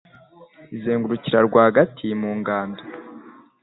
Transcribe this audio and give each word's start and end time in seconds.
izirekurira 0.75 1.39
rwagati 1.47 2.05
mu 2.21 2.31
ngando 2.39 2.81